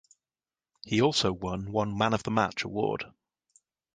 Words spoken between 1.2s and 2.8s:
won one man of the match